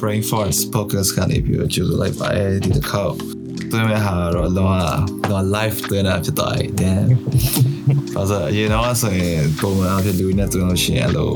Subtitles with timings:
[0.00, 3.14] brain force podcast ကနေပြီးတော့ကြိုးလိုက်ပါတယ်ဒီတစ်ခေါက်
[3.70, 4.72] သွင်းမဲ့ဟာတော့လောက
[5.30, 6.98] တော့ live သွင်းတာဖြစ်သွားတယ်တဲ့
[8.12, 11.32] ဆိုတော့အရင်တော့ဆိုရင်ပုံမှန်အဖြစ်လူနဲ့သွင်းလို့ရှိရင်အဲ့လို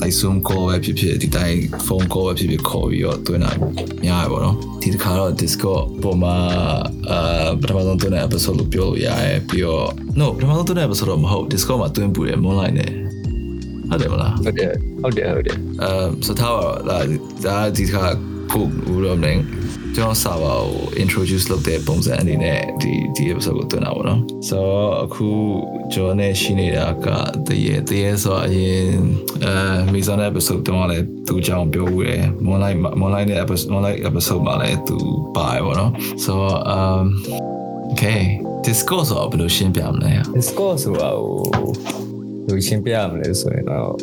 [0.00, 3.52] like zoom call ပဲဖြစ်ဖြစ်ဒီတိုင်း phone call ပဲဖြစ်ဖြစ်ခေါ်ပြီးတော့သွင်းတာ
[4.04, 6.34] များရပါတော့ဒီတစ်ခါတော့ Discord ပုံမှာ
[7.10, 9.86] အာပထမဆုံးသွင်းတဲ့ episode လို့ပြောလို့ရတယ်ပြီးတော့
[10.18, 12.90] no ပထမဆုံးသွင်းတဲ့ episode တော့မဟုတ် Discord မှာသွင်းပူတယ် online နဲ့
[13.90, 14.72] ဟုတ်တယ်မလားဟုတ်တယ်
[15.02, 15.90] ဟုတ်တယ်ဟုတ်တယ်အဲ
[16.26, 16.58] ဆိုတော့
[16.88, 16.98] ဒါ
[17.46, 18.04] ဒါဒီခါ
[18.52, 19.42] ကိုဦးရောမင်း
[19.94, 20.72] ကျွန်တော်စာပါကို
[21.02, 25.28] introduce လုပ်တဲ့ပုံစံအနေနဲ့ဒီဒီ episode ကိုတင်တာပေါ့နော်ဆိုတော့အခု
[25.92, 27.06] ကျွန်တော်နဲ့ရှိနေတာက
[27.46, 28.88] တရေတရေဆိုအရင်
[29.44, 29.54] အဲ
[29.92, 34.96] မိဇန် episode တုန်းကလည်းသူအကြောင်းပြောဦးတယ် online online နဲ့ episode online episode မှာလည်းသူ
[35.36, 35.92] ပါတယ်ပေါ့နော်
[36.24, 37.04] ဆိုတော့ um
[37.92, 38.22] okay
[38.66, 42.09] discourse ဆိုဘယ်လိုရှင်းပြမလဲ Discord ဆိုတာဟို
[42.50, 43.94] လူရှင်းပြရမလဲဆိုရင်တော့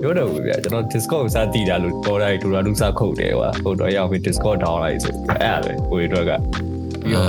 [0.00, 7.28] ပြောတော့ဘူးဗျာကျွန်တော် Discord ကိုစတည်တာလို့ပေါ်တိုင်းဒူရာလူစခုတ်တယ်ကွာဟိုတော့ရောက်ပြီး Discord down လိုက်ဆိုအဲ့ဒါပဲကိုရီတော့ကပြီးတော့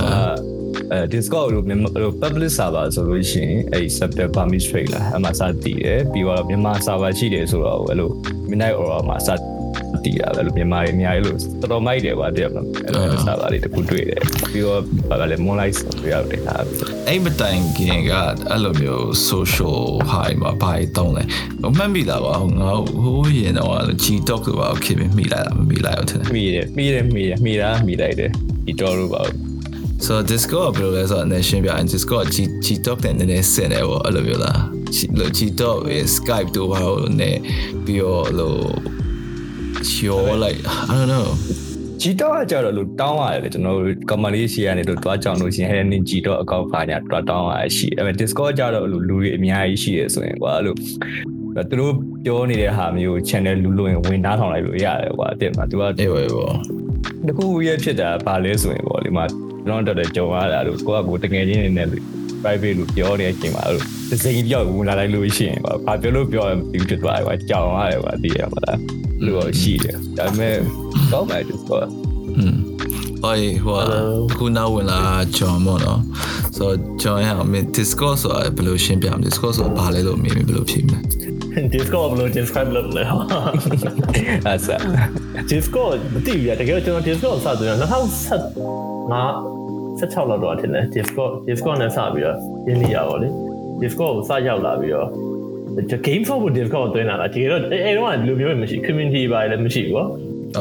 [0.92, 8.10] အဲ Discord လို့မြန်မာလို့ public server ဆိုလို့ရှိရင်အဲ့ subject permit trade လာအမှစတည်တယ်ပြီးတော့မြန်မာ server ရှိတယ်ဆိုတော့အဲ့လို
[8.50, 9.30] midnight aura မှာစ
[10.06, 18.12] တည်တာပဲလို့မြန်မာတွေအများကြီးလို့တော်တော်မိုက်တယ်ကွာတကယ်မလားအဲ့လို server လေးတခုတွေ့တယ်ပြီးတော့ဘာလဲ moonlight ဆိုရောက်တယ်ဟာပြီးအဲ့မတိုင်ခင်က
[18.52, 19.80] အဲ့လိုမျိုး social
[20.12, 21.24] high မှာဘာတောင်းလဲ
[21.78, 22.70] မှတ်မိတာပါဟိုငါ
[23.04, 23.72] ဟိုးရင်တော့
[24.04, 28.30] G-Talk ဆိုပါခင်မိမိလိုက်တာမမိလိုက်တော့တယ်မိတယ်မိတယ်မိတယ်မိတာမိလိုက်တယ်
[28.66, 29.36] ဒီတော်လို့ပါဘူး
[30.06, 34.60] so Discord ဘယ်လိုလဲဆိုတော့ nation ပြ Discord G G-Talk နဲ့နည်းနည်းဆင်တယ်ပေါ့အဲ့လိုမျိုးလား
[35.20, 35.80] လို့ G-Talk
[36.16, 37.24] Skype တို့ဘာလို့ね
[37.86, 38.95] ပြီးတော့လို့
[39.84, 40.60] show like
[40.90, 41.28] I don't know
[42.02, 43.78] ဂျီတော့ကကြတော့လို့တောင်းရတယ်လေကျွန်တော်
[44.10, 50.76] ကမလေးရှိရနေလို့တွားကြောင်လို့ရှိရင်ဟဲ့နင်ဂျီတော့အကောင့်ဖာညာတွားတောင်းရရှိအဲ့မဲ့ Discord ကြတော့လို့လူတွေအများကြီးရှိရဆိုရင်ကွာအဲ့လို
[51.70, 51.94] သူတို့
[52.26, 56.56] ပြောနေတဲ့ဟာမျိုး channel လူလို့ရင်ဝင်နားထောင်လိုက်လို့ရတယ်ကွာအစ်မှာသူကအေးပဲပေါ့
[57.28, 59.26] တခုရဖြစ်တာဘာလဲဆိုရင်ပေါ့ဒီမှာ
[59.66, 61.88] ကျွန်တော်တက်ကြုံရတာလို့ကိုကကိုတကယ်ချင်းနေနဲ့
[62.44, 68.80] private လို့ပြောနေတဲ့အချိန်မှာအဲ့လိုတစ်စိမ်ပြောက်ဝင်လာလိုက်လို့ရှိရင်ကွာဘာပြောလို့ပြောရမသိဘူးဖြစ်သွားတယ်ကွာကြောင်ရတယ်ကွာသိရမလား
[69.26, 70.56] လို့ရှိတယ်ဒါပေမဲ့
[71.12, 71.88] ကောင်းပါ Discord
[72.38, 72.56] อืม
[73.24, 73.36] ဟို
[73.66, 73.80] ဟို
[74.38, 75.02] ခုနောက်ဝင်လာ
[75.38, 76.00] ဂျွန်မို့နော်
[76.58, 81.00] ဆိုတော့ဂျွန်ရအောင် Discord ဆိုတာဘယ်လိုရှင်းပြမလဲ Discord ဆိုတာဘာလဲလို့မေးရင်ဘယ်လိုဖြေမလဲ
[81.74, 83.04] Discord ဘယ်လို describe လုပ်လဲ
[84.46, 84.76] အဲ့ ça
[85.52, 87.88] Discord မသိဘူးရတကယ်ကျွန်တော် Discord စသွင်းတာ
[89.52, 89.55] 2015
[90.00, 93.28] 16လောက်တော့ထင်တယ် Discord Discord နဲ့စပြီးတော့ရင်းနေရပါလေ
[93.82, 95.10] Discord ကိုစရောက်လာပြီးတော့
[96.06, 100.06] game for ကို Discord ကိုသွင်းလာတာတကယ်တော့အဲတော့ဒီလိုမျိုးမရှိ community ပါလည်းမရှိဘူးကွာ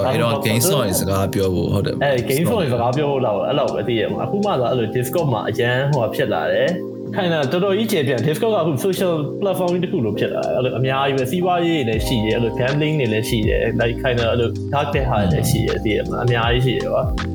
[0.06, 6.68] အဲ့တော့ game song စကားပြောဖို့ဟုတ်တယ်အဲ game phone စကားပြောဖို့လောက်အဲ့လောက်ပဲသိရမှာအခုမှသာအဲ့လို Discord မှာအရန်ဟိုဖြစ်လာတယ်
[7.14, 17.33] ခိုင်တာတော်တော်ကြီးကျေပြန် Discord ကအခု social platform တစ်ခုလိုဖြစ်လာတယ်အဲ့လိုအများကြီးပဲစီးပွားရေးတွေလည်းရှိတယ်အဲ့လို gambling တွေလည်းရှိတယ် like ခိုင်တာအဲ့လို dark တဲ့ဟာတွေလည်းရှိတယ်သိရမှာအများကြီးရှိတယ်ကွာအခု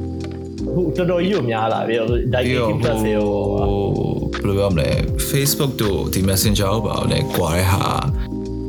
[0.76, 4.90] တော်တော်ကြီးကိုများလာပြီအဲ့လို like ပြီးတော့ game plus တွေဟိုဘယ်လိုပြောမလဲ
[5.30, 7.86] Facebook တို့ဒီ Messenger တို့ပါအောင်လဲကွာတဲ့ဟာ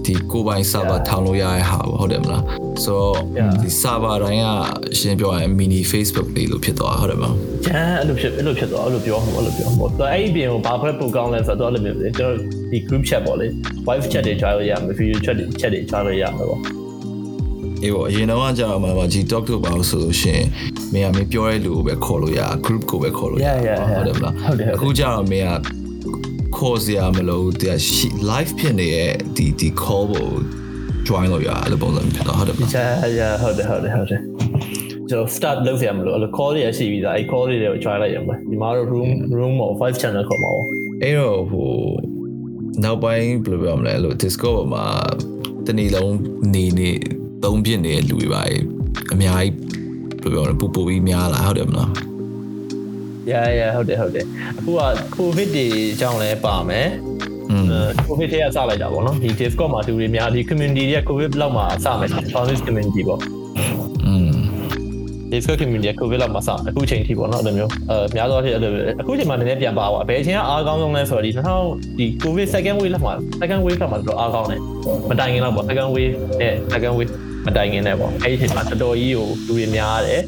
[0.07, 2.43] ဒီကိုပိုင် server ထောင်လို့ရတဲ့ဟာပေါ့ဟုတ်တယ်မလား
[2.85, 3.15] ဆိုတော့
[3.63, 4.47] ဒီ server တိုင်းက
[4.99, 7.35] ရှင်းပြောရင် mini Facebook လေးလို့ဖြစ်သွားဟုတ်တယ်မလား
[7.65, 12.35] ကျန်အဲ့လိုဖြစ်အဲ့လိုဖြစ်သွားအဲ့လိုပြောမှာအဲ့လိုပြောမှာတော့အဲ့ဒီပြင်ကိုဘာဖက်ပိုကောင်းလဲဆိုတော့အဲ့လိုမျိုးကျွန်တော်
[12.71, 13.47] ဒီ group chat ပေါ့လေ
[13.89, 16.61] wife chat တွေကြားလို့ရမယ် video chat တွေ chat တွေကြားလို့ရမယ်ပေါ့
[17.83, 20.47] အေးပေါ့အရင်တော့ကြာမှာပါ G talk တို့ပါလို့ဆိုလို့ရှိရင်
[20.93, 23.99] မင်းကမင်းပြောတဲ့လူကိုပဲခေါ်လို့ရ group ကိုပဲခေါ်လို့ရ Yeah, yeah, yeah.
[23.99, 25.53] ဟုတ်တယ်မလားဟုတ်တယ်ဟုတ်တယ်အခုကြာတော့မင်းက
[26.57, 27.79] ခေါ်စရာမလိုတဲ့
[28.31, 30.29] live ဖြစ်နေတဲ့ဒီဒီ call ကို
[31.09, 34.21] join လို့ရအဲ့လိုပုံစံဖြစ်တော့ဟုတ်တယ်မလားကျန်ရဟုတ်တယ်ဟုတ်တယ်ဟုတ်တယ်
[35.09, 40.67] ကျွန်တော် start လုပ်ရမလို့အဲ့လို call တွေရှိပြီးသားအဲ့ call တွေကို try လိုက်ရမှာဒီမှာတော့ room room မှာ5 channel ခေါ်မှာပေါ့
[41.03, 41.73] အဲ့တော့ဟို
[42.85, 44.87] နောက်ပိုင်းဘယ်လိုပြောမလဲအဲ့လို Discord ပေါ်မှာ
[45.67, 46.15] တနေ့လုံး
[46.55, 46.91] နေနေ
[47.45, 48.43] သုံးပြနေတဲ့လူတွေပါ
[49.13, 49.55] အများကြီး
[50.23, 51.91] ဘယ်လိုပြောလဲပူပူပြီးများလာဟုတ်တယ်မလား
[53.31, 54.27] Yeah yeah ဟုတ်တယ်ဟုတ်တယ်
[54.59, 54.81] အခုက
[55.17, 55.67] covid တွေ
[56.01, 56.89] ကြောင့်လည်းပါမယ်
[58.07, 63.21] ကိုဗစ်တွေကစလိုက်တာပေါ့နော်ဒီ Discord မှာသူတွေများဒီ community တွေကကိုဗစ်လောက်မှာစမယ် service community ပေါ့
[64.07, 64.31] อืม
[65.33, 74.61] Discord community ကကိုဗစ်လောက်မှာစအခုချိန်ထိပေါ့နော်အဲ့လိုမျိုးအဲများသောအားဖြင့်အဲ့လိုအခုချိန်မှာနည်းနည်းပြန်ပါပါဘယ်အချိန်ကအားကောင်းဆုံးလဲဆိုတော့ဒီ2000ဒီကိုဗစ် second wave လောက်မှာ second wave လောက်မှာတော့အားကောင်းတယ်
[75.09, 77.13] မတိုင်ခင်လောက်ပေါ့ second wave နဲ့ second wave
[77.47, 80.23] မတိုင်ခင်နဲ့ပေါ့အဲ့ဒီအချိန်မှာတော်တော်ကြီးကိုလူတွေများတယ်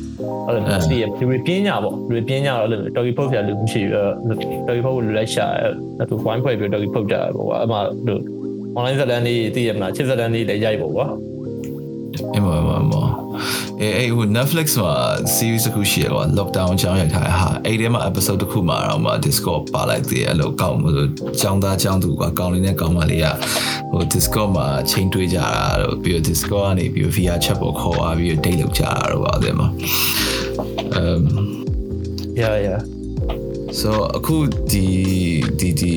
[0.46, 4.10] အဲ့လိုမျိုးသိရလူတွေပြင်းကြပေါ့လူတွေပြင်းကြတော့အဲ့လို doggy poke ဆရာလူမရှိဘူး
[4.66, 8.14] doggy poke ကိုလူလိုက်ရှာအဲ့သူ wine ဖွဲ့ပြီး doggy poke တာပေါ့ကွာအဲ့မှာလူ
[8.76, 11.06] online ဇာတ်လမ်းလေးသိရမလားချစ်ဇာတ်လမ်းလေးလည်းရိုက်ပေါ့ကွာ
[12.34, 12.94] အမမမ
[13.82, 14.94] အေးအေးဟို Netflix မှာ
[15.36, 21.10] series တစ်ခုရှိရကွာ lockdown အကြောင်းရိုက်ထားတဲ့ဟာအဲ့ဒီမှာ episode တစ်ခုမှာတော့မှ Discord ပါလိုက်သေးတယ်အဲ့လိုကောင်းလို့
[21.42, 23.26] ចောင်းသားចောင်းသူကွာကောင်းလေးနဲ့ကောင်းမလေးက
[23.90, 25.50] ဟို Discord မှာချိန်တွေးကြတာ
[25.80, 29.68] တော့ပြီးတော့ Discord ကနေပြီးတော့ VR chat ပေါ်ခေါ်သွားပြီးတော့ date လုပ်ကြတာတော့ပါတယ်မှာ
[31.00, 31.22] um
[32.40, 32.80] yeah yeah
[33.80, 34.36] so အခု
[34.72, 34.86] ဒီ
[35.60, 35.92] ဒီဒီ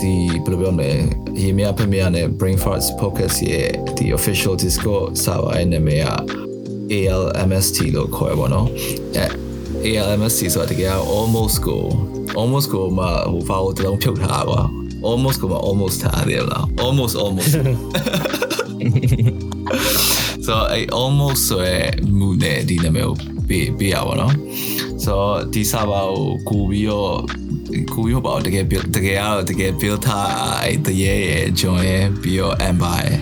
[0.00, 0.12] ဒီ
[0.44, 0.90] ဘယ်လိုပြောမလဲ
[1.36, 6.47] အရင်မြတ်ဖက်မြတ်နဲ့ brain fart focus ရဲ့ဒီ official discord server ရဲ့နာမည်က
[6.96, 8.66] ALMST လို့ခေါ်ရပါတော့
[9.16, 9.26] အဲ
[9.86, 11.82] ALMST ဆိုတာတကယ် almost ကို
[12.40, 14.62] almost ကိုမှဟို file တစ်လုံးဖြုတ်ထားကွာ
[15.08, 17.54] almost ကိုမှ almost ထားတယ်လား almost almost
[20.46, 21.72] so အဲ almost ဆိုရ
[22.18, 23.16] မူနဲ့ဒီနာမည်ကို
[23.48, 24.34] ပေးပေးရပါတော့
[25.04, 25.14] so
[25.52, 27.14] ဒီ server ကိုကူပြီးတော့
[27.92, 28.64] ကူပြီးတော့တကယ်
[28.96, 30.28] တကယ်ကတော့တကယ် build ထား
[30.64, 33.12] အဲတရေရဲ့ join ရဲ့ပြီးတော့ empire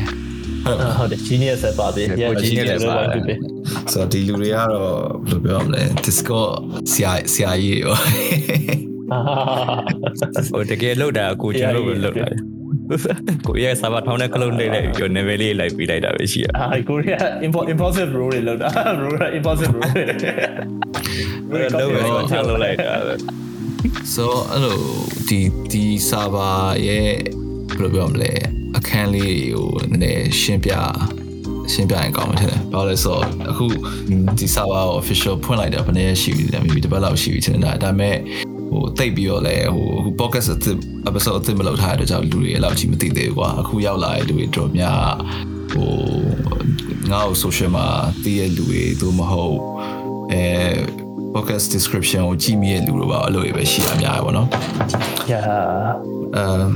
[0.99, 3.39] ဟုတ်တယ် genius ဆက်ပါတယ် yeah genius ဆက်ပါတယ်
[3.93, 4.97] ဆိုတော့ဒီလူတွေကတော့
[5.29, 6.53] ဘယ်လိုပြောမလဲ Discord
[6.93, 7.97] ဆရာဆရာကြီးရော
[10.53, 12.29] ဟိုတကယ်လောက်တာကိုကျွန်တော်တို့လောက်တာ
[13.47, 17.29] ကိုရဲ့စာပါထောင်းတဲ့ကလုံးလေးလိုက်ပြီး level လေးလိုက်ပြီးလိုက်တာပဲရှိရအာကိုရီးယား
[17.73, 18.69] impulsive rule တွေလောက်တာ
[19.03, 19.91] rule impulsive rule
[21.51, 23.15] တွေလောက်ပဲချလောက်လိုက်တာပဲ
[24.15, 24.79] so အဲ့လို
[25.29, 25.41] ဒီ
[25.73, 27.09] ဒီ server ရဲ့
[27.79, 28.33] ဘယ်လိုပြောမလဲ
[28.77, 30.73] အခန်းလေးဟိုနည်းနည်းရှင်းပြ
[31.73, 33.67] ရှင်းပြရင်ကောင်းမှာထင်တယ်။ဘာလို့လဲဆိုတော့အခု
[34.39, 38.17] ဒီ server ကို official ဖွင့်လိုက်တာဘယ်နည်းရှိပြီလဲ maybe တစ်ပတ်လောက်ရှိပြီထင်တယ်။ဒါပေမဲ့
[38.71, 40.77] ဟိုတိတ်ပြီးတော့လဲဟိုအခု podcast အသစ်
[41.09, 45.07] episode အသစ်မလုပ်ထားတဲ့အတွက်ကြောင့်လူတွေအဲ့လောက်ကြီးမသိသေးဘူးကွာ။အခုရောက်လာတဲ့လူတွေတော်များ
[45.73, 45.91] ဟို
[47.11, 47.87] ငါ့ကို social မှာ
[48.23, 49.59] သိတဲ့လူတွေသို့မဟုတ်
[50.33, 50.45] အဲ
[51.35, 54.49] podcast description ကိုကြည့်မိတဲ့လူတွေပါအဲ့လိုပဲရှိရအများပဲပေါ့နော်
[55.33, 56.71] yeah um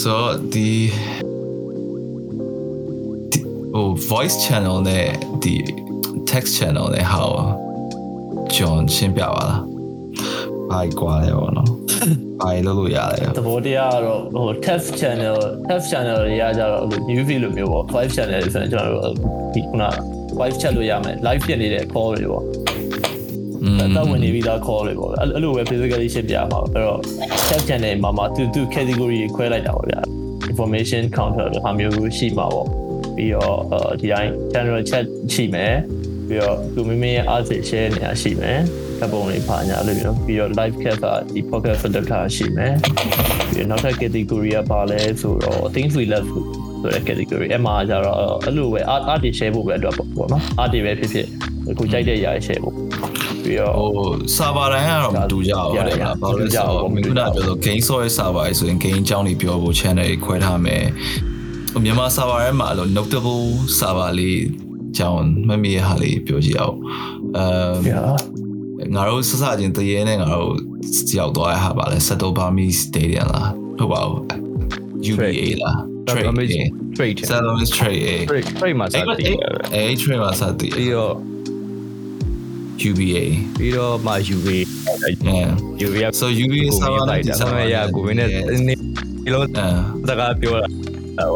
[0.00, 0.12] so
[0.52, 0.68] ဒီ
[1.16, 1.17] ဒီ
[3.74, 5.06] ဟို voice channel နဲ့
[5.44, 5.54] ဒီ
[6.30, 7.22] text channel နဲ့ဟာ
[8.54, 9.62] ကျွန်တော်ရှင်းပြပါလား
[10.70, 11.68] ဘာကွာလဲပေါ့နော်
[12.40, 15.38] ဘာလို့လို့ရလဲသဘောတရားကတော့ဟို test channel
[15.68, 19.14] test channel တွေကကြတော့ဟို UV လိုမျိုးပေါ့5 channel တွေဆိုရင်ကျွန်တော်တို့
[19.54, 19.84] ဒီခုန
[20.40, 22.44] live chat လို့ရမယ် live ဖြစ်နေတဲ့ call တွေပေါ့
[23.96, 27.00] တော့ဝင်နေပြီးသား call တွေပေါ့အဲ့လိုပဲ physically ရှင်းပြပါအဲ့တော့
[27.48, 30.00] chat channel မှာမှာသူသူ category ခွဲလိုက်တာပေါ့ဗျာ
[30.50, 32.87] information counter လို့ဟာမျိုးရှိမှာပေါ့
[33.18, 33.56] ပြီးတော့
[34.00, 35.74] ဒီတိုင်း general chat ရှိမယ်
[36.28, 38.58] ပြီးတော့သူမိမိရဲ့ art share နေရာရှိမယ်
[38.98, 42.74] ဓာတ်ပုံတွေပါညာလို့မျိုးပြီးတော့ live chat ကဒီ pocket filter ထားရှိမယ်
[43.50, 46.28] ပြီးတော့နောက်ထပ် category ကပါလဲဆိုတော့ things we love
[46.82, 51.26] ဆိုတဲ့ category အဲ့မှာကျတော့အဲ့လိုပဲ art art တွေ share ဖို့ပဲအတွက်ပေါ့နော် art တွေပဲဖြစ်ဖြစ်
[51.78, 52.74] ကိုကြိုက်တဲ့ຢာ share ဖို့
[53.44, 61.27] ပြီးတော့ဟို server တိုင်းကတော့မတူကြဘူးဟုတ်တယ်မလားဘာလို့လဲဆိုတော့ခုနကပြောလို့ game source server ဆိုရင် game အကြောင်းတွေပြောဖို့ channel တွေခွဲထားမယ်ဟို
[61.84, 63.44] မြန်မာ server ထဲမှာအဲ့လို notable
[63.78, 64.42] server လေး
[64.98, 66.76] ကြောင်းမမေ့ရဟာလေးပြောကြည့်အောင်
[67.36, 67.38] အ
[68.84, 70.56] မ်ငါတို့စစချင်းတရေနဲ့ငါတို့
[71.18, 74.22] ရောက်သွားတဲ့ဟာပါလဲ Settle Burmese Stadium လားဟုတ်ပါဘူး
[75.12, 75.78] UBA လား
[76.08, 76.26] trade
[76.96, 79.36] trade Settle is trade trade trade မှာစတည်တယ်
[79.74, 81.14] အဲ trade မှာစတည်ပြီးတော့
[82.88, 83.18] UBA
[83.58, 84.48] ပြီးတော့မှ UV
[85.28, 85.50] yeah
[85.86, 90.87] UV so UBA server လိုက်တာဆမ်းရကိုမင်းနဲ့ဒီလိုအဲစကားပြောတာ
[91.18, 91.32] ဟို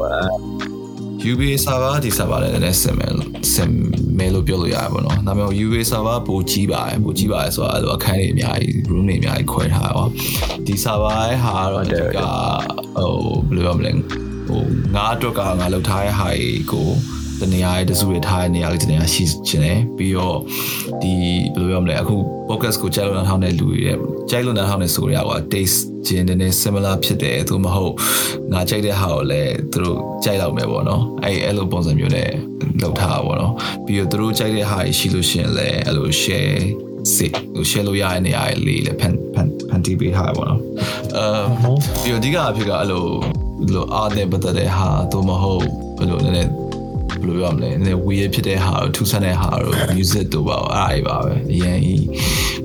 [1.31, 3.13] UBA server ဒီ server လည်းလည်းဆင်မယ်
[3.55, 3.71] ဆင်
[4.19, 10.07] မယ်လို့ပြောလို့ရတယ်ပေါ့နော်။ဒါပေမဲ့ UBA server ပိုကြီးပါတယ်ပိုကြီးပါတယ်ဆိုတာအဲ့လိုအခန်းတွေအများကြီး room တွေအများကြီးခွဲထားရော။
[10.67, 12.19] ဒီ server ရဲ့ဟာတော့ဒီက
[12.97, 13.15] ဟို
[13.47, 13.93] ဘယ်လိုပြောမလဲ
[14.49, 14.63] ဟို
[14.95, 16.29] ငါအတွက်ကငါလောက်ထားတဲ့ဟာ
[16.73, 16.89] ကို
[17.43, 20.37] တနေရာရဲ့တစုတွေထားတဲ့နေရာလေးတနေရာရှိချင်တယ်ပြီးတော့
[21.03, 21.13] ဒီ
[21.55, 22.17] ဘယ်လိုပြောမလဲအခု
[22.49, 23.97] podcast ကိုကြားလို့နားထောင်တဲ့လူတွေရဲ့
[24.31, 27.93] ကြိုက်လို့နားထောင်နေဆိုရကွာ taste ချင်းနည်းနည်း similar ဖြစ်တယ်သူမဟုတ်
[28.53, 32.29] ငါကြိုက်တဲ့ဟာကိုလည်းသူတို့ကြိုက်တော့မယ်ပေါ့နော်အဲ့အဲ့လိုပုံစံမျိုးနဲ့
[32.83, 33.53] လုပ်ထားတာပေါ့နော်
[33.87, 36.59] ပြီးတော့သူတို့ကြိုက်တဲ့ဟာရှိလို့ရှိရင်လည်းအဲ့လို share
[37.15, 40.61] စစ်ဟို share လို့ရတဲ့နေရာလေးလည်းဖန်ဖန်ဖန်တီးပေးထားပါတော့
[41.17, 41.29] အဲ
[42.03, 43.05] ပြီးတော့အဓိကအဖြစ်ကအဲ့လို
[43.75, 45.63] လိုအားနဲ့ပတ်သက်တဲ့ဟာသူမဟုတ်
[45.99, 46.62] ဘယ်လိုလဲ
[47.25, 52.01] ဘယ်လိုပြောမလဲနည်း weird ဖြစ်တဲ့ဟာတို့ထူးဆန်းတဲ့ဟာတို့ music တို့ပါအဲ့ဒါပဲအရင်ဘယ်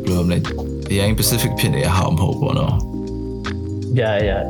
[0.07, 0.37] လိုမလဲ
[0.91, 2.73] အရင် specific ဖြစ်နေတဲ့ဟာမဟုတ်ပေါ့နော်
[3.99, 4.41] yeah yeah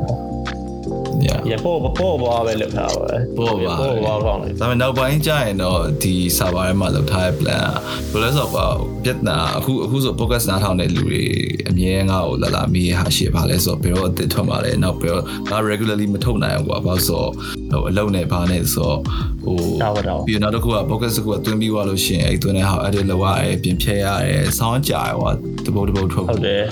[1.26, 7.66] yeah ရပေါ်ပေါ်ပေါ်ပဲလောက်ထားပါပဲပေါ်ပါပေါ်ပေါ်ကောင်းတယ်ဒါပေမဲ့နောက်ပိုင်းကျရင်တော့ဒီ server ထဲမှာလောက်ထားတဲ့ plan
[8.12, 8.74] ကဘယ်လိုလဲဆိုတော့
[9.04, 11.22] ပြက်နာအခုအခုဆို podcast နားထောင်တဲ့လူတွေ
[11.68, 17.30] အမြဲငါ့ကိုလာလာမေးဟာရှိပါလဲဆိုတော့ဘယ်တော့အသစ်ထွက်มาလဲနောက်ဘယ်တော့ငါ regularly မထုတ်နိုင်ဘူးကွာဘာလို့ဆိုတော့
[17.71, 18.99] ဟိုအလုံးနဲ့ဘာနဲ့ဆိုတော့
[19.43, 25.29] ဟို ဒါပါတော့ ပြီးတော့နောက်တစ်ခုက podcast တစ်ခုကတွင်းပြီးသွားလို့ရှိရင်အဲ့တွင်းတဲ့ဟာ edit လုပ်ရတယ်ပြင်ဖြည့်ရတယ် sound ကြာရွာ
[25.65, 26.63] တပုတ်တပုတ်ထုတ် ဟုတ်တယ်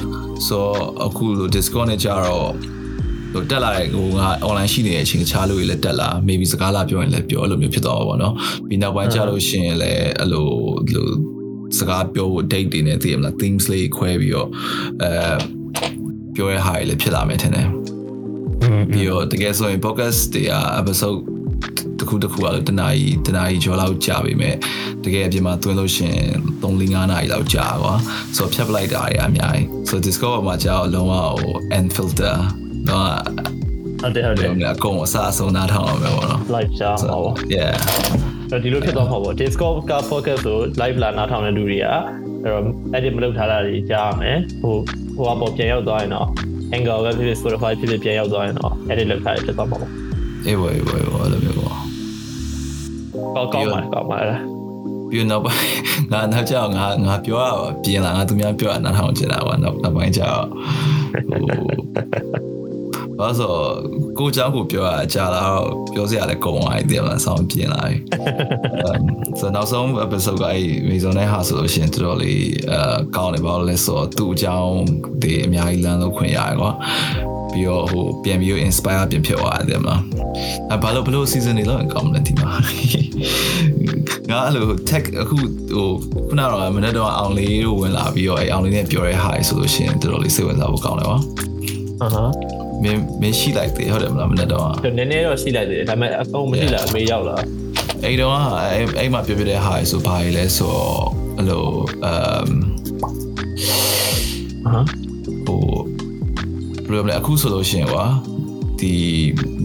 [0.48, 0.66] ဆို
[1.06, 2.50] အခုလို Discord နဲ့ကြတော့
[3.34, 8.34] ဟိုတက်လာတဲ့ဟိုငါ online ရှိနေတဲ့အချိန်တခြားလူတွေလည်းတက်လာ maybe စကားလာပြောရင်လည်းပြောအဲ့လိုမျိုးဖြစ်သွားပါဘောเนาะ
[8.68, 10.48] ပြီးနောက်ပိုင်းကျလို့ရှိရင်လည်းအဲ့လို
[10.94, 11.08] လို
[11.80, 14.50] စကားပြောဖို့ date တွေနဲ့သိရမလား themes လေးခွဲပြီးတော့
[15.04, 15.12] အဲ
[16.36, 17.68] ပြောရဟာတွေလည်းဖြစ်လာမယ်ထင်တယ်
[18.93, 21.19] ပြီးတော့တကယ်ဆိုရင် podcast တွေက episode
[22.01, 24.55] တခုတခုကလည်းတနာရီတနာရီကျော်လောက်ကြာပြီမဲ့
[25.05, 26.31] တကယ်အပြင်မှာသွင်းလို့ရှိရင်
[26.63, 27.95] 3 4နာရီလောက်ကြာကွာ
[28.37, 32.37] ဆိုတော့ဖြတ်ပလိုက်တာတွေအများကြီးဆိုတော့ Discord မှာကြာတော့လုံးဝဟို end filter
[32.89, 33.09] တော့
[34.01, 37.75] ဟုတ်တယ်ဟုတ်တယ်လုံးဝအကုန်အစားအဆုံးနားထောင်အောင်ပဲပေါ့နော် live ရှားမှာပေါ့ yeah
[38.51, 41.87] အဲ့ဒီလိုဖြစ်သွားမှာပေါ့ Discord က podcast ကို live လာနားထောင်တဲ့လူတွေက
[42.43, 42.65] အဲ့တော့
[42.97, 44.75] edit မလုပ်ထားတာတွေကြားရမယ်ဟို
[45.17, 46.29] ဟိုအပေါ်ပြန်ရောက်သွားရင်တော့
[46.75, 49.93] Anchor ပဲဖြစ်ဖြစ် Spotify ဖြစ်ဖြစ်ပြန်ရောက်သွားရင်တော့ edit လုပ်ထားတယ်ဖြစ်သွားမှာပေါ့
[50.47, 51.77] အေးဘောအေးဘောအေးဘောအဲ့လိုမျိုးပေါ့
[53.35, 54.41] ကောင်းကောင်းပါကောင်းပါလား
[55.11, 55.65] ပြီးတော့နောက်ပိုင်း
[56.13, 57.51] ငါနောက်ကျတော့ငါငါပြောရ
[57.85, 60.45] ပြင်လာငါသူများပြောရနားထောင်ချင်တာကွာနောက်နောက်ပိုင်းကျတော့
[61.31, 62.46] ဟို
[63.20, 63.60] ဘာလို့
[64.18, 67.98] ကိုเจ้าကိုပြောရအကြလာတော့ပြောစရာလည်းကုန်သွားပြီတည်မလားဆောင်းပြင်လာပြီ
[69.40, 72.80] ဆိုတော့နောက်ဆုံး episode ကအဲ့မေဇွန်နဲ့ဟာဆိုလို့ရှိရင်တော်တော်လေးအဲ
[73.16, 74.76] ကောင်းတယ်ဘာလို့လဲဆိုတော့သူ့အကြောင်း
[75.22, 76.72] ဒီအများကြီးလမ်းလို့ခွင့်ရတယ်ကွာ
[77.52, 80.02] ပြီးတော့ဟိုပြန်ပြီး inspire ပြန်ဖြစ်သွားတယ်မလား
[80.72, 82.50] အဲဘာလို့ဘလို့ season တွေလောက်ကောင်းမလဲဒီမှာ
[84.30, 85.88] ငါအဲ့လို tech အခုဟို
[86.28, 91.20] ခုနကတော့မနေ့တော့အောင်လေးတို့ဝင်လာပြီးတော့အဲအောင်လေးနဲ့ပြောရဲဟာဆိုလို့ရှိရင်တော်တော်လေးစိတ်ဝင်စားဖို့ကောင်းတယ်ကွာ
[92.02, 97.37] အဟမ်း မင်းမင်းရှိလိုက်တယ်ဟုတ်တယ်မလားမနေ့တော့နည်းနည်းတော့ရှိလိုက်တယ်ဒါပေမဲ့အကုန်မရှိလာအမေရောက်လာ
[98.05, 98.33] အဲ့တော့
[98.73, 100.99] အဲ့အဲ့မှာပြောပြတဲ့ဟာဆိုဘာလဲဆိုတော့
[101.37, 101.67] အဲ့လို
[102.05, 102.51] အမ်
[104.67, 104.89] အဟမ်း
[105.47, 105.63] ဟို
[106.89, 108.05] ဘယ်လိုလဲအခုဆိုလို့ရှိရင်ကွာ
[108.81, 108.93] ဒီ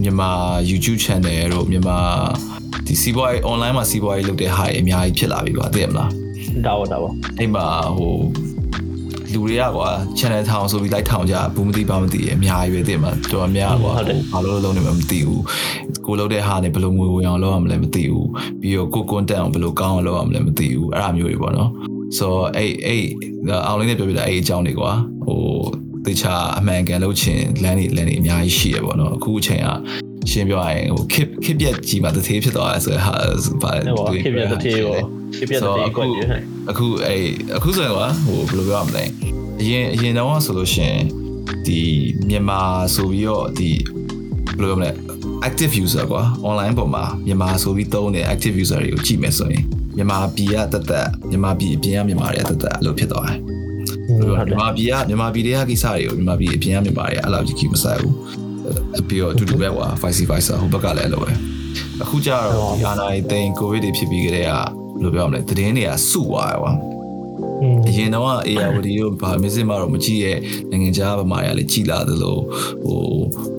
[0.02, 0.30] မြန်မာ
[0.70, 1.98] YouTube channel တို့မြန်မာ
[2.86, 6.10] ဒီစီးပွားရေး online မှာစီးပွားရေးလုပ်တဲ့ဟာတွေအများကြီးဖြစ်လာပြီကွာသိရမလား
[6.66, 7.66] ဒါပေါ့ဒါပေါ့အဲ့မှာ
[7.96, 8.14] ဟို
[9.34, 15.42] လူတွေကကွာ channel ထောင်ဆိုပြီးလိုက်ထောင်ကြဘူးမသိပါမသိရအများကြီးပဲသိမှာတော်တော်များကွာဘာလို့လုံးနေမှမသိဘူး
[16.06, 18.28] ကိုလုပ်တဲ့ဟာနဲ့ဘယ်လိုငွေဝင်အောင်လုပ်ရမလဲမသိဘူး
[18.60, 21.70] ပြီးတော့ကို content အောင်ဘယ်လိုကောင်းအောင်လုပ်ရမလဲမသိဘူးအဲ့အမျိုးတွေပေါ့နော်
[22.18, 23.04] ဆိုတော့အဲ့အဲ့
[23.66, 24.90] အောင်လေးနဲ့ပြောပြတာအဲ့အကြောင်းတွေကွာ
[25.26, 25.40] ဟို
[26.06, 29.68] တေချာအမှန်ကန်လုပ်ချင်လမ်းတွေလမ်းတွေအများကြီးရှိရပေါ့နော်အခုအချိန်က
[30.30, 33.14] ရှင်းပြောရရင်ဟိုခစ်ခစ်ပြက်ကြီးမှာတစ်သေးဖြစ်သွားတယ်ဆိုတော့ဟာ
[33.62, 37.20] ဗာဟုတ်ပါဖြစ်ပြတဲ့တေးရော ဖြစ်ပြတဲ့တေးကိုကြည့်ဟဲ့အခုအဲ့
[37.56, 39.04] အခုဆိုရင်ကွာဟိုဘယ်လိုပြောရမလဲ
[39.60, 40.98] အရင်အရင်တော့ဆိုလို့ရှရင်
[41.66, 41.80] ဒီ
[42.28, 42.60] မြန်မာ
[42.94, 43.70] ဆိုပြီးတော့ဒီ
[44.58, 44.90] ဘယ်လိုပြောမလဲ
[45.48, 49.64] active user ကွာ online ပေါ်မှာမြန်မာဆိုပြီးသုံးတဲ့ active user တွေကိုကြည့်မယ်ဆိုရင်
[49.96, 53.38] မြန်မာပြည်ကတက်တက်မြန်မာပြည်အပြင်ကမြန်မာတွေကတက်တက်အဲ့လိုဖြစ်သွားတယ်
[54.06, 58.14] ဟုတ်တယ်မြန်မာပြည်ကမြန်မာပြည်တွေကကိစ္စတွေကိုမြန်မာပြည်အပြင်ကမြန်မာတွေကအဲ့လိုကြီးကြီးမဆိုင်ဘူး
[59.00, 61.32] အပြီးတော့အတူတူပဲကွာ vice versa ဟိုဘက်ကလည်းအဲ့လိုပဲ
[62.02, 64.52] အခုကျတော့ဒီအာနာရီတိန်ကိုဗစ်တွေဖြစ်ပြီးကြတဲ့က
[65.02, 66.72] ဘယ်လိုပြောရမလဲသတင်းတွေကစုသွားတယ်ကွာ
[67.88, 70.38] အရင်တော့ ARD တို့ဗာမစ်စစ်မှာတော့မကြည့်ရဲ့
[70.70, 72.36] နိုင်ငံခြားဗမာတွေကလည်းကြည်လာသလို
[72.84, 73.00] ဟို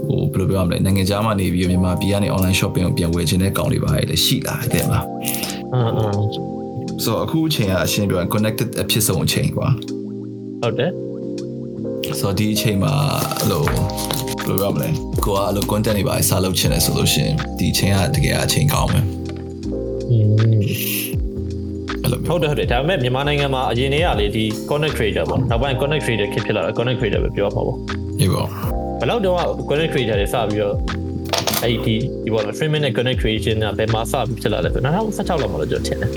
[0.07, 5.05] ဟိုဘယ်လိုပြောရမလဲနိုင်ငံခြားမှာနေပြီးမြန်မာပြည်ကနေ online shopping ကိုပြန်ဝယ်ခြင်းတဲ့ကောင်တွေပါလေရှိလာတယ်မလား
[5.73, 6.53] အင်းအင်း
[7.03, 9.67] ဆိုတော့အခုအချိန်ကအရှင်းပြောရင် connected အဖြစ်ဆုံးအချိန်ကွာ
[10.62, 10.91] ဟုတ်တယ်
[12.19, 12.93] ဆိုတော့ဒီအချိန်မှာ
[13.39, 13.79] အဲ့လိုဘယ်
[14.47, 14.89] လိုပြောရမလဲ
[15.25, 19.05] ကိုကအဲ့လို content တွေပါစလုပ်ချင်တယ်ဆိုလို့ရှိရင်ဒီအချိန်ကတကယ်အချိန်ကောင်းမယ်
[22.27, 27.77] ဟုတ်တယ်ဟုတ်တယ်ဒါပေမဲ့မြန်မာနိုင်ငံမှာအရင်တည်းကလေဒီ content creator ပေါ့နောက်ပိုင်း content creator ခက်ဖြစ်လာတာ content creator ပဲပြောမှာပေါ့
[28.19, 28.47] ဒီပေါ့
[28.99, 29.37] ဘယ်လောက်တော့
[29.69, 30.75] content creator တွေစပြီးတော့
[31.63, 36.11] အဲ့ဒီဒီပေါ် streaming နဲ့ content creation ကဘယ်မှာစပြီးဖြစ်လာလဲဆိုတော့2016လောက်မှာလို့ကျွန်တော်ထင်တယ်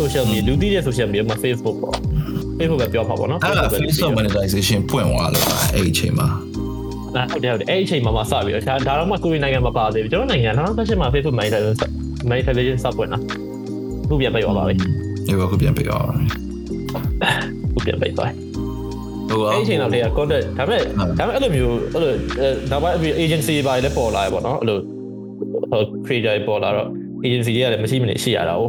[0.00, 1.96] social media လူသိတဲ့ social media မှာ Facebook ပေါ့
[2.58, 5.44] Facebook ပဲပြောမှာပေါ့နော်အဲ့ဒါ Facebook monetization ပွင့်သွားလို့
[5.74, 6.28] အဲ့ဒီအချိန်မှာ
[7.32, 11.90] ဟုတ်တယ်ဟုတ်တယ်အဲ့ဒီအချိန်မှာမှစပြီးတော့ဒါဒါတော့မှကိုရီနိုင်ငံမှာပါသေးပြီကျွန်တော်နိုင်ငံ2018မှာ Facebook monetization
[12.28, 13.18] monetization စပွင့်တာ
[14.08, 14.74] ခုပြန်ပြရောပါပြီ
[15.26, 16.08] ဒီဘက်ကိုပြန်ပြရအောင်
[17.72, 18.32] ခုပြန်ပြသွား
[19.28, 20.82] ဟိုအဲ့ဒီအချိန်တော့လေ content ဒါပေမဲ့
[21.18, 22.12] ဒါပေမဲ့အဲ့လိုမျိုးအဲ့လို
[22.70, 24.78] နောက်ပိုင်း agency တွေပါလည်းပေါ်လာရပေါ့နော်အဲ့လို
[26.06, 26.88] creator ပေါ်လာတော့
[27.26, 28.64] agency တွေကလည်းမရှိမနေရှိရတာ哦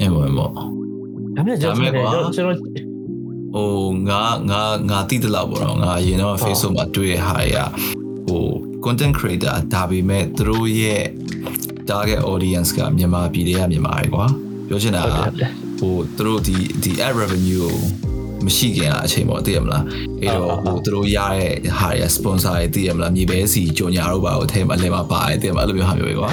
[0.00, 0.62] အေးဘောဘောဒါ
[1.36, 2.56] ပေမဲ့ကျွန်တော်ကျွန်တော်
[3.54, 3.68] ဟို
[4.10, 7.99] ငါငါငါတိတလောက်ပေါ့နော်ငါအရင်တော့ Facebook မှာတွေ့ရဟာရဟို
[8.84, 11.02] content creator ဒါပေမဲ့သူတို့ရဲ့
[11.90, 14.26] target audience ကမြန်မာပြည်တွေကမြန်မာတွေကွာ
[14.68, 15.16] ပြောချင်တာက
[15.78, 17.74] ဟိုသူတို့ဒီဒီ ad revenue ကို
[18.46, 19.84] မရှိခင်အချိန်ပေါ့သိရမလား
[20.20, 26.28] အဲ့တော့ဟိုသူတို့ရတဲ့ဟာရ sponsor တွေသိရမလားမြေပဲစီကြော်ညာတို့ပါကိုထဲမှာလဲမှာပါတယ်သိရမလားအဲ့လိုမျိုးဟာမျိုးပဲကွာ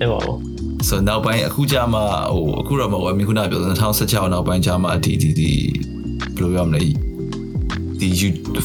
[0.00, 0.36] အဲ့ပါဘော
[0.88, 5.52] ဆိုတော့နောက်ပိုင်းအခုကြမှာဟိုအခုတော့မဟုတ်ဘူးမိခုနပြော2016နောက်ပိုင်းကြမှာဒီဒီဒီ
[6.36, 6.80] ဘယ်လိုပြောမလဲ
[8.00, 8.08] ဒီ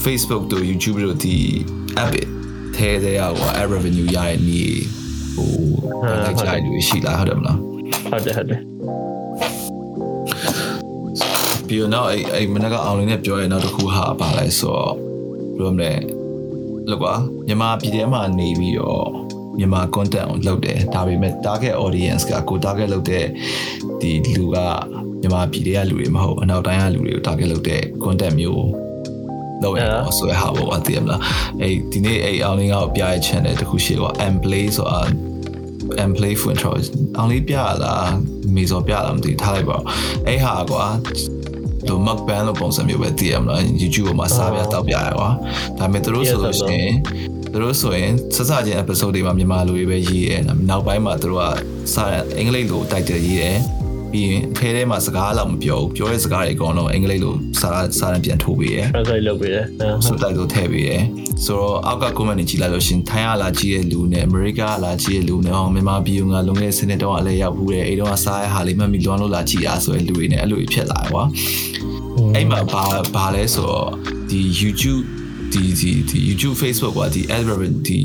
[0.05, 1.35] Facebook တို့ YouTube တို့ဒီ
[2.03, 2.13] app
[2.77, 4.61] ထဲတဲ့ဟို ad revenue ရတဲ့နေ
[5.35, 5.51] ဟို
[6.23, 7.57] လိုက်ကြရရှိလာဟုတ်တယ်မလား
[8.09, 8.61] ဟုတ်တယ်ဟုတ်တယ်
[11.67, 14.93] ပြီးတော့နောက်အဲ့အဲ့မနက်ကအောင်လေးနဲ့ပြောရနောက်တစ်ခုဟာပါလဲဆိုတော့
[15.57, 15.93] ဘယ်လိုမလဲ
[16.89, 17.13] လောကွာ
[17.47, 19.07] မြန်မာပြည်ထဲမှာနေပြီးတော့
[19.57, 23.25] မြန်မာ content ကိုလုပ်တယ်ဒါပေမဲ့ target audience ကကို target လုပ်တဲ့
[24.01, 24.57] ဒီလူက
[25.21, 28.86] မြမြန်မာပြည်တွေကလူတွေမဟုတ်အနောက်တိုင်းကလူတွေကို target လုပ်တဲ့ content မျိုး
[29.63, 31.21] လုပ်ရတော့ဆိုရဟာဘောအတည်မလား
[31.61, 35.01] အဲ့ဒီနေ့အဲ့အောင်လေးကိုပြရဲ့ channel တခုရှိကွာ and play ဆိုတာ
[36.03, 36.71] and play for intro
[37.17, 38.09] အောင်လေးပြလား
[38.55, 39.77] မေစောပြလားမသိထားလိုက်ပါ
[40.27, 40.85] အဲ့ဟာကွာ
[41.87, 45.29] ဒီ mukbang လို့ပုံစံမျိုးပဲတည်ရမလား YouTube မှာစားပြတောက်ပြရကွာ
[45.77, 46.93] ဒါပေမဲ့သူတို့ဆိုလို့ရှိရင်
[47.51, 50.35] သူတို့ဆိုရင်စစချင်း episode တွေမှာမြန်မာလူတွေပဲရေးရဲ
[50.69, 51.45] နောက်ပိုင်းမှာသူတို့က
[51.93, 52.03] စာ
[52.37, 53.57] အင်္ဂလိပ်လို title ရေးတယ်
[54.11, 59.65] ပြီးရင်ဖဲထဲမှာစကားလောက်မပြောဘူးပြောတဲ့စကားတွေအကုန်လုံးအင်္ဂလိပ်လိုစာစာနဲ့ပြန်ထိုးပေးတယ် translate လုပ်ပေးတယ်
[60.05, 61.01] ဆိုတိုက်လို့ထည့်ပေးတယ်
[61.45, 71.23] ဆိုတော့အောက်က comment တွေကြည့်လိုက်လို့ရှင်ထိုင်းရလာကြည့်ရဲ့လူနဲ့အမေရိကလာကြည့်ရဲ့လူနဲ့ဟောမြန်မာပြည်ကလုံခဲ့စနစ်တော့အလဲရောက်ဘူးတဲ့အဲ့တော့စားရဟာလေးမှတ်မိလွမ်းလို့လာကြည့်အားဆိုရင်လူတွေနဲ့အဲ့လိုဖြစ်လာကွာ
[72.35, 72.83] အဲ့မှာဘာ
[73.15, 73.87] ဘာလဲဆိုတော့
[74.29, 75.03] ဒီ YouTube
[75.51, 77.99] ဒီဒီဒီ YouTube Facebook ကဒီ algorithm ဒီ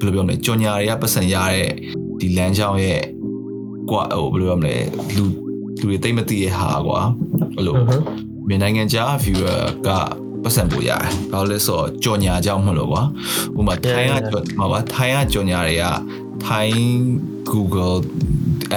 [0.00, 1.68] ဘယ်လိုပြောမလဲကြော်ညာတွေကပတ်စံရတဲ့
[2.20, 3.00] ဒီလမ်းကြောင်းရဲ့
[3.90, 4.76] ကွာဟိုဘယ်လိုပြောမလဲ
[5.16, 5.24] လူ
[5.78, 7.00] လူတွေတိတ်မသိရဲ့ဟာကွာ
[7.56, 7.76] အဲ့လို
[8.48, 9.88] မြန်မာနိုင်ငံခြား viewer က
[10.42, 11.02] ပတ်စံပို့ရတယ်။
[11.32, 13.02] ဘာလို့လဲဆိုတော့ကြော်ညာကြောင်းမလို့ကွာ။
[13.58, 15.84] ဥပမာထိုင်းကကြော်မှာပါထိုင်းကကြော်ညာတွေက
[16.46, 16.80] ထိုင်း
[17.52, 17.96] Google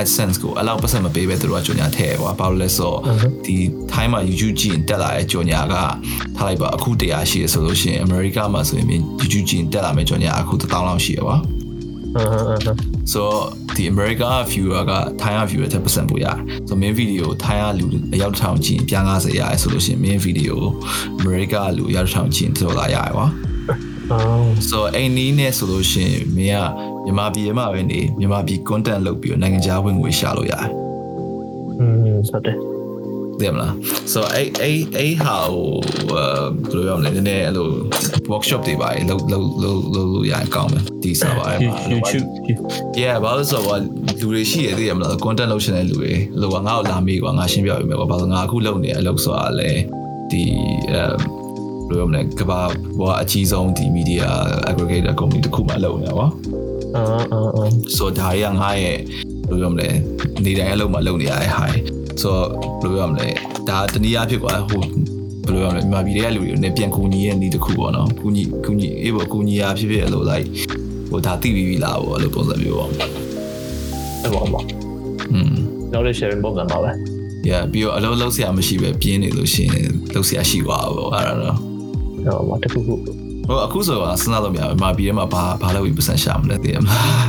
[0.01, 2.99] AdSense ကိုအလောက်ပတ်စံမပေးပဲသူတို့ကကြော်ညာထည့်ကွာ။ဘာလို့လဲဆိုတော့
[3.45, 3.55] ဒီ
[3.91, 5.75] ထိုင်းမှာ YouTube ကြည့်ရင်တက်လာတဲ့ကြော်ညာက
[6.35, 8.87] ထားလိုက်ပါအခုတရားရှိရဆိုလို့ရှိရင် America မှာဆိုရင်
[9.19, 11.37] YouTube ကြည့်ရင်တက်လာမယ့်ကြော်ညာအခု1000လောက်ရှိရကွာ။
[12.13, 12.77] ဟမ်ဟမ်ဟမ်
[13.13, 13.21] so
[13.75, 16.37] ဒီ America viewer က Thai viewer တဲ့ percent ပိုရတယ်
[16.67, 20.55] so main video Thai လူအယောက်တစ်ထောင်ကြည့်ပြား90ရတယ်ဆိုလို့ရှိရင် main video
[21.21, 23.27] America လူအယောက်တစ်ထောင်ကြည့်တော်လာရတယ်ကွာ
[24.11, 26.67] အော် so အိမ်နီးနဲ့ဆိုလို့ရှိရင်မင်း
[27.05, 30.67] ကမြန်မာပြည်မှာပဲနေမြန်မာပြည် content လုပ်ပြီးတော့နိုင်ငံခြားဝင်ငွေရှာလို့ရတယ်
[31.79, 31.85] อื
[32.15, 32.57] มဟုတ်တယ်
[33.39, 33.73] သိရမလား
[34.11, 35.69] so အဲ့အဲ့အဲ့ဟာဟို
[36.11, 37.67] ဘယ်လိုပြောမလဲနည်းနည်းအဲ့လို
[38.31, 42.27] workshop တွေပါလေလုပ်လုပ်လုပ်လုပ်လို့ရရင်ကောင်းမယ် ဒီ server အဲ့မှာ YouTube
[43.01, 43.79] yeah ဘာလို့ဆိုတော့
[44.19, 49.69] လူတွေရှိရသေးရမလား content လုပ်ရှင်တဲ့လူတွေလို့ကငါ့ကိုလာမေးကွာငါရှင်းပြပေးမယ်ကွာဘာလို့ငါအခုလုပ်နေတဲ့အလုပ်ဆိုတာလဲ
[50.31, 50.43] ဒီ
[50.91, 51.03] အဲ
[51.87, 52.59] ဘယ်လိုမလဲကဘာ
[52.99, 54.25] ဘောအကြီးဆုံးဒီ media
[54.69, 56.27] aggregator company တစ်ခုမှလုပ်နေတာကွာ
[56.95, 57.65] အာအာအာ
[57.97, 58.97] ဆိုတော့ဒါတွေကငါရဲ့
[59.49, 59.89] ဘယ်လိုပြောမလဲ
[60.45, 61.65] နေတိုင်းအလုပ်မှလုပ်နေရတဲ့ဟာ
[62.21, 62.35] ဆို
[62.81, 63.27] တော့ဘယ်လိုပြောမလဲ
[63.69, 64.83] ဒါတနည်းအားဖြင့်ကွာဟို
[65.45, 70.47] ဘယ်လိုပြောမလဲမြန်မာပြည်တွေကလူတွေနဲ့ပြန်ကူညီရဲ့နေတစ်ခုပေါ့နော်ကူညီကူညီအေးပေါ့ကူညီရဖြစ်ဖြစ်လို့ like
[71.09, 74.61] ဟိုဒါသိပြီးပြီလားပေါ့အဲ့လိုပုံစံမျိုးပေါ့အဲ့ပေါ်မှာ
[75.33, 75.53] อืม
[75.91, 76.89] knowledge sharing ပုံစံပါပဲ
[77.49, 81.55] yeah ပြီးတော့အလုပ်လုပ်ဆရာမရှိပဲပြင်းနေလို့ရှိရင်လုပ်ဆရာရှိသွားပါဘောအဲ့ဒါတော့
[82.25, 87.27] ဟောမှာတခုခုဟိုအခုဆိုတော့စဉ်းစားလို့မရဘူးမြန်မာပြည်ထဲမှာဘာဘာလုပ်ပြီးပတ်စံရှာမလဲသိရမလား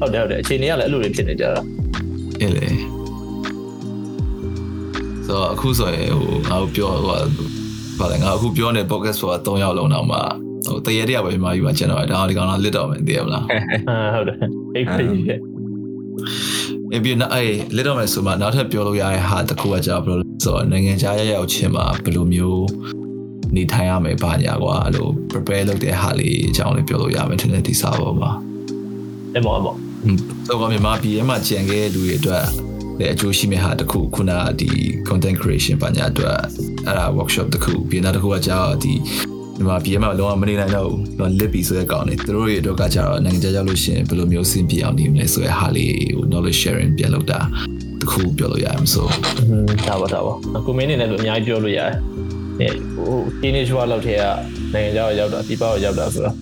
[0.00, 1.60] ဟုတ်တယ်ဟုတ်တယ်အခြေအနေကလည်းအဲ့လိုတွေဖြစ်နေကြတာ
[2.40, 2.66] အေးလေ
[5.26, 7.02] ဆိုတော့အခုဆိုရင်ဟိုငါတို့ပြောဟို
[7.98, 10.18] ဘာလဲငါအခုပြောနေ podcast ဆိုတာ3ရောက်လုံးတော့မှ
[10.66, 13.44] ဟိုတရေတရပဲမြန်မာပြည်မှာကျန်တော့ဒါဒီကောင်တော့လစ်တော့မယ်သိရမလား
[13.88, 14.36] အာဟုတ်တယ်
[14.74, 15.38] အိတ်ဖိရဲ့
[16.96, 22.64] အပြင်အဲ့လစ်တော့မယ်ဆိုမှနောက်ထပ်ပြောလို့ရတဲ့ဟာတစ်ခုကကြာဘယ်လိုလဲဆိုတော့နိုင်ငံခြားရောက်ရောက်ချင်းမှာဘယ်လိုမျိုး
[23.56, 28.30] နေထိုင်ရမယ်ဘာညာကွာအဲ့လို prepare လုပ်တဲ့ဟာလေးအကြောင်းလေးပြောလို့ရမယ်ထင်တယ်ဒီစာပေါ်မှာ
[29.34, 32.44] အဲ့ပေါ်အဲ့ပေါ်อืมဆိုတော့မြန်မာပြည်ထဲမှာကြံခဲ့တဲ့လူတွေအတွက်
[32.98, 34.70] လည်းအကျိုးရှိမယ့်ဟာတစ်ခုခုနကဒီ
[35.08, 36.38] content creation ဘာညာအတွက်
[36.86, 38.78] အဲ့ဒါ workshop တစ်ခုပြီးနောက်တစ်ခုကကြာတော့
[39.56, 47.40] ဒီမြန်မာပြည်ထဲမှာလုံးဝမနေနိုင်တော့ဘူးတော့ lip ပြီးဆိုတဲ့ကောင်နေသူတို့တွေအတွက်ကကြာတော့နိုင်ငံခြားရောက်လို့ရှိရင်ဘယ်လိုမျိုးစင်ပြအောင်နေမလဲဆိုတဲ့ဟာလေးဟို knowledge sharing ပြန်လုပ်တာ
[48.00, 49.06] တစ်ခုပြောလို့ရအောင်ဆို
[49.38, 51.92] อืมဒါပါဒါပါအခုမင်းနေလည်းအများကြီးပြောလို့ရတယ်
[52.60, 54.22] အဲဟို teenage ဘွားလောက်ထဲက
[54.72, 56.34] နိုင်ငံခြားကိုရောက်တာဒီပေါ့ရောက်တာဆိုတော့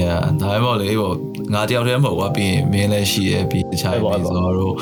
[0.00, 1.12] yeah ဒါပေမဲ့လေဟို
[1.54, 4.74] ငါတယောက်တည်းမဟုတ်ပါပြီးရင်မင်းလည်းရှိရပြီးတခြားပြီးဆိုတော့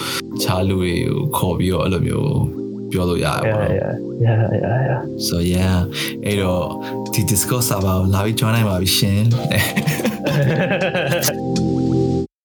[0.43, 2.62] ခြားလူတွေကိုခေါ်ပြီးတော့အဲ့လိုမျိုး
[2.93, 3.93] ပြောလို့ရတယ်ပေါ့ yeah
[4.27, 5.77] yeah yeah yeah so yeah
[6.25, 6.65] အဲ့တော့
[7.13, 9.21] ဒီ Discord server ကိုလာပြီး join နိုင်ပါပြီရှင်